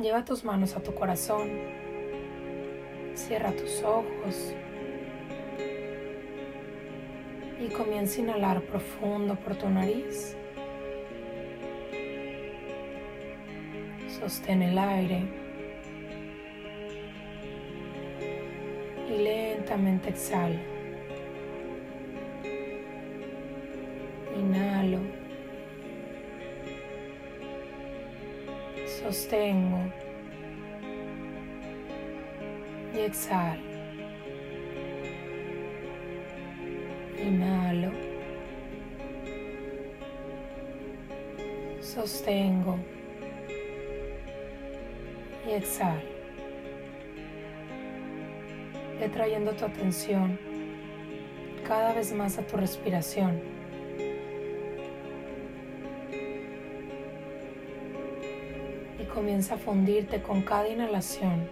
Lleva 0.00 0.24
tus 0.24 0.44
manos 0.44 0.76
a 0.76 0.82
tu 0.82 0.94
corazón. 0.94 1.50
Cierra 3.14 3.52
tus 3.52 3.82
ojos. 3.82 4.54
Y 7.60 7.66
comienza 7.68 8.16
a 8.16 8.24
inhalar 8.24 8.62
profundo 8.62 9.34
por 9.34 9.56
tu 9.56 9.68
nariz. 9.68 10.38
Sostén 14.18 14.62
el 14.62 14.78
aire. 14.78 15.22
Y 19.10 19.22
lentamente 19.22 20.08
exhala. 20.08 20.79
Sostengo. 29.00 29.78
Y 32.94 32.98
exhalo. 32.98 33.62
Inhalo. 37.18 37.92
Sostengo. 41.80 42.76
Y 45.48 45.52
exhalo. 45.52 46.02
Ve 49.00 49.08
trayendo 49.08 49.52
tu 49.52 49.64
atención 49.64 50.38
cada 51.66 51.94
vez 51.94 52.12
más 52.12 52.36
a 52.36 52.42
tu 52.46 52.58
respiración. 52.58 53.59
Comienza 59.10 59.54
a 59.54 59.58
fundirte 59.58 60.22
con 60.22 60.42
cada 60.42 60.68
inhalación. 60.68 61.48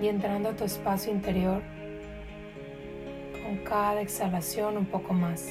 Y 0.00 0.08
entrando 0.08 0.50
a 0.50 0.56
tu 0.56 0.64
espacio 0.64 1.12
interior 1.12 1.62
con 3.44 3.56
cada 3.58 4.00
exhalación 4.00 4.76
un 4.76 4.86
poco 4.86 5.12
más. 5.12 5.48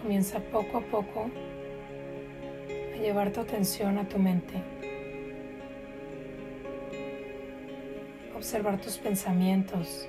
Comienza 0.00 0.40
poco 0.40 0.78
a 0.78 0.80
poco 0.80 1.30
llevar 3.02 3.32
tu 3.32 3.40
atención 3.40 3.98
a 3.98 4.08
tu 4.08 4.18
mente. 4.18 4.54
Observar 8.34 8.80
tus 8.80 8.96
pensamientos. 8.96 10.08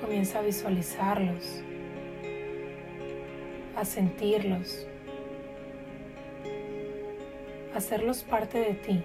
Comienza 0.00 0.40
a 0.40 0.42
visualizarlos, 0.42 1.62
a 3.76 3.84
sentirlos, 3.84 4.86
a 7.72 7.78
hacerlos 7.78 8.24
parte 8.24 8.58
de 8.58 8.74
ti. 8.74 9.04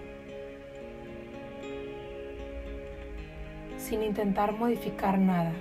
sin 3.78 4.02
intentar 4.02 4.52
modificar 4.52 5.20
nada. 5.20 5.54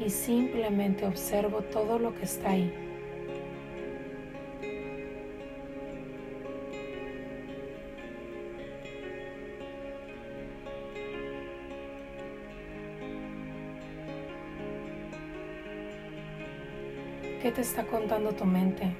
Y 0.00 0.10
simplemente 0.10 1.06
observo 1.06 1.62
todo 1.62 1.98
lo 1.98 2.14
que 2.14 2.24
está 2.24 2.50
ahí. 2.50 2.72
¿Qué 17.40 17.52
te 17.52 17.60
está 17.60 17.84
contando 17.84 18.32
tu 18.32 18.46
mente? 18.46 18.90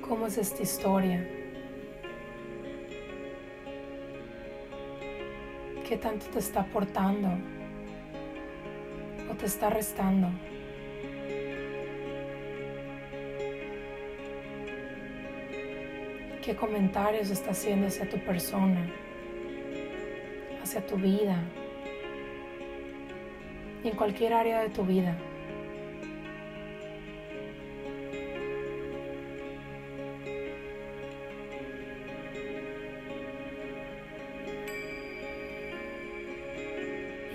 ¿Cómo 0.00 0.26
es 0.26 0.38
esta 0.38 0.62
historia? 0.62 1.35
¿Qué 5.88 5.96
tanto 5.96 6.26
te 6.26 6.40
está 6.40 6.62
aportando 6.62 7.28
o 9.30 9.34
te 9.36 9.46
está 9.46 9.70
restando? 9.70 10.28
¿Qué 16.42 16.56
comentarios 16.56 17.30
está 17.30 17.52
haciendo 17.52 17.86
hacia 17.86 18.08
tu 18.08 18.18
persona, 18.18 18.84
hacia 20.60 20.84
tu 20.84 20.96
vida 20.96 21.40
y 23.84 23.88
en 23.88 23.94
cualquier 23.94 24.32
área 24.32 24.62
de 24.62 24.70
tu 24.70 24.84
vida? 24.84 25.16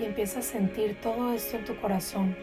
Y 0.02 0.04
empieza 0.04 0.40
a 0.40 0.42
sentir 0.42 0.96
todo 1.00 1.32
esto 1.32 1.56
en 1.56 1.64
tu 1.64 1.76
corazón. 1.76 2.36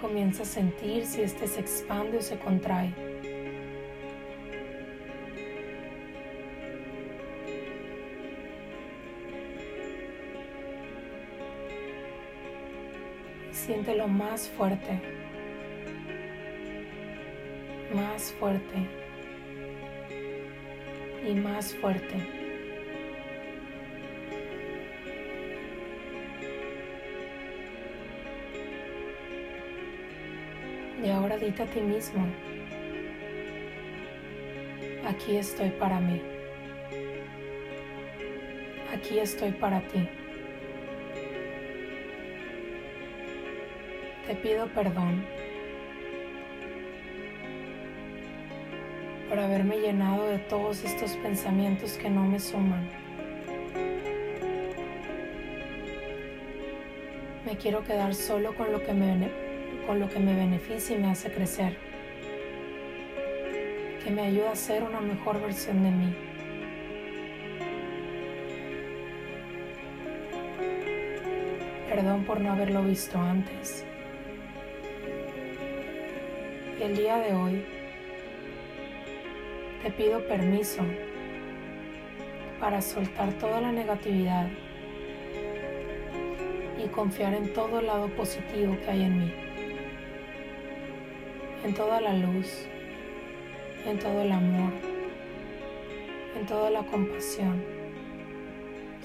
Comienza 0.00 0.42
a 0.42 0.46
sentir 0.46 1.04
si 1.04 1.20
este 1.20 1.46
se 1.46 1.60
expande 1.60 2.16
o 2.16 2.22
se 2.22 2.38
contrae. 2.38 2.94
Siéntelo 13.52 14.08
más 14.08 14.48
fuerte, 14.48 14.98
más 17.94 18.32
fuerte 18.32 18.88
y 21.28 21.34
más 21.34 21.74
fuerte. 21.74 22.41
Y 31.02 31.10
ahora 31.10 31.36
dite 31.36 31.64
a 31.64 31.66
ti 31.66 31.80
mismo, 31.80 32.24
aquí 35.04 35.36
estoy 35.36 35.70
para 35.70 35.98
mí, 35.98 36.22
aquí 38.94 39.18
estoy 39.18 39.50
para 39.50 39.80
ti. 39.88 40.08
Te 44.28 44.36
pido 44.36 44.68
perdón 44.68 45.26
por 49.28 49.40
haberme 49.40 49.80
llenado 49.80 50.28
de 50.28 50.38
todos 50.38 50.84
estos 50.84 51.16
pensamientos 51.16 51.94
que 51.94 52.08
no 52.08 52.24
me 52.26 52.38
suman. 52.38 52.88
Me 57.44 57.56
quiero 57.56 57.82
quedar 57.82 58.14
solo 58.14 58.54
con 58.54 58.70
lo 58.70 58.80
que 58.84 58.92
me 58.92 59.06
con 59.86 59.98
lo 59.98 60.08
que 60.08 60.18
me 60.18 60.34
beneficia 60.34 60.96
y 60.96 60.98
me 60.98 61.08
hace 61.08 61.30
crecer, 61.30 61.76
que 64.04 64.10
me 64.10 64.22
ayuda 64.22 64.52
a 64.52 64.56
ser 64.56 64.82
una 64.82 65.00
mejor 65.00 65.40
versión 65.40 65.82
de 65.82 65.90
mí. 65.90 66.14
Perdón 71.88 72.24
por 72.24 72.40
no 72.40 72.52
haberlo 72.52 72.82
visto 72.84 73.18
antes. 73.18 73.84
Y 76.78 76.82
el 76.82 76.96
día 76.96 77.18
de 77.18 77.34
hoy 77.34 77.64
te 79.82 79.90
pido 79.90 80.26
permiso 80.26 80.82
para 82.60 82.80
soltar 82.80 83.32
toda 83.34 83.60
la 83.60 83.72
negatividad 83.72 84.48
y 86.82 86.88
confiar 86.88 87.34
en 87.34 87.52
todo 87.52 87.80
el 87.80 87.86
lado 87.86 88.08
positivo 88.08 88.76
que 88.84 88.90
hay 88.90 89.02
en 89.02 89.18
mí 89.18 89.51
en 91.64 91.74
toda 91.74 92.00
la 92.00 92.12
luz, 92.12 92.66
en 93.86 93.98
todo 93.98 94.22
el 94.22 94.32
amor, 94.32 94.72
en 96.36 96.46
toda 96.46 96.70
la 96.70 96.82
compasión, 96.82 97.62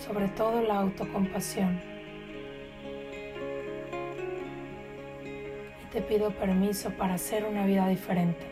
sobre 0.04 0.27
todo 0.30 0.62
la 0.62 0.80
autocompasión. 0.80 1.80
Y 5.83 5.86
te 5.92 6.01
pido 6.01 6.31
permiso 6.31 6.89
para 6.92 7.13
hacer 7.13 7.45
una 7.45 7.65
vida 7.65 7.88
diferente. 7.88 8.45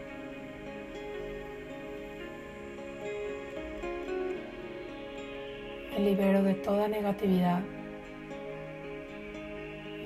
Me 5.92 6.00
libero 6.00 6.44
de 6.44 6.54
toda 6.54 6.88
negatividad. 6.88 7.62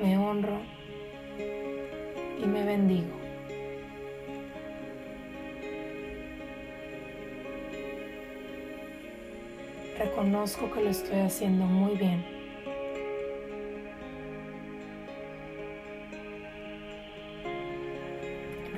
Me 0.01 0.17
honro 0.17 0.61
y 2.41 2.45
me 2.45 2.63
bendigo. 2.63 3.18
Reconozco 9.99 10.71
que 10.71 10.81
lo 10.81 10.91
estoy 10.91 11.19
haciendo 11.19 11.65
muy 11.65 11.97
bien. 11.97 12.23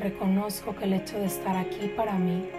Reconozco 0.02 0.76
que 0.76 0.86
el 0.86 0.94
hecho 0.94 1.20
de 1.20 1.26
estar 1.26 1.56
aquí 1.56 1.90
para 1.96 2.16
mí 2.18 2.50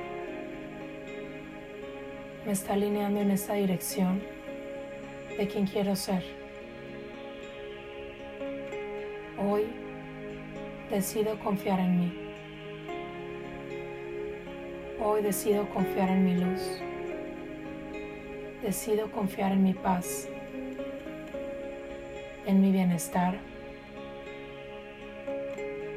me 2.46 2.52
está 2.52 2.74
alineando 2.74 3.18
en 3.18 3.32
esta 3.32 3.54
dirección 3.54 4.22
de 5.36 5.48
quien 5.48 5.66
quiero 5.66 5.96
ser. 5.96 6.22
Hoy 9.44 9.64
decido 10.88 11.36
confiar 11.40 11.80
en 11.80 11.98
mí. 11.98 12.32
Hoy 15.00 15.20
decido 15.20 15.68
confiar 15.70 16.10
en 16.10 16.24
mi 16.24 16.34
luz. 16.36 16.80
Decido 18.62 19.10
confiar 19.10 19.50
en 19.50 19.64
mi 19.64 19.74
paz, 19.74 20.28
en 22.46 22.60
mi 22.60 22.70
bienestar 22.70 23.38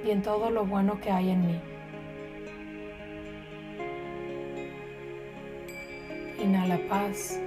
y 0.04 0.10
en 0.10 0.24
todo 0.24 0.50
lo 0.50 0.66
bueno 0.66 1.00
que 1.00 1.12
hay 1.12 1.30
en 1.30 1.46
mí. 1.46 1.62
Inhala 6.44 6.80
paz. 6.90 7.40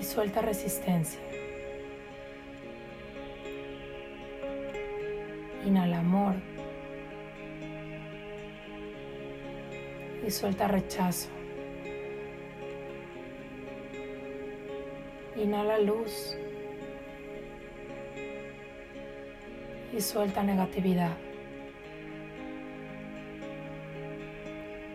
Y 0.00 0.02
suelta 0.02 0.40
resistencia. 0.40 1.20
Inhala 5.66 5.98
amor. 5.98 6.55
Y 10.26 10.30
suelta 10.30 10.66
rechazo. 10.66 11.28
Inhala 15.36 15.78
luz. 15.78 16.36
Y 19.96 20.00
suelta 20.00 20.42
negatividad. 20.42 21.16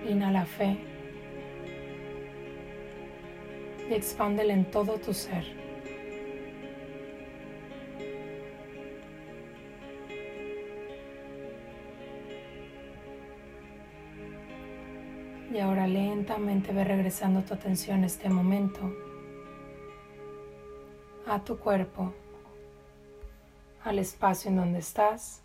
Inhala 0.07 0.45
fe 0.45 0.77
y 3.89 3.93
expándela 3.93 4.53
en 4.53 4.65
todo 4.65 4.97
tu 4.97 5.13
ser. 5.13 5.60
Y 15.51 15.59
ahora 15.59 15.85
lentamente 15.85 16.71
ve 16.71 16.85
regresando 16.85 17.43
tu 17.43 17.53
atención 17.53 18.03
a 18.03 18.05
este 18.05 18.29
momento, 18.29 18.79
a 21.27 21.43
tu 21.43 21.59
cuerpo, 21.59 22.13
al 23.83 23.99
espacio 23.99 24.49
en 24.49 24.55
donde 24.55 24.79
estás. 24.79 25.41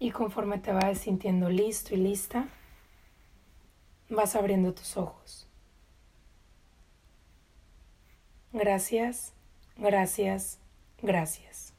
Y 0.00 0.10
conforme 0.10 0.58
te 0.58 0.72
vayas 0.72 0.98
sintiendo 0.98 1.48
listo 1.48 1.94
y 1.94 1.98
lista, 1.98 2.48
vas 4.10 4.34
abriendo 4.34 4.74
tus 4.74 4.96
ojos. 4.96 5.46
Gracias, 8.52 9.34
gracias, 9.76 10.58
gracias. 11.00 11.75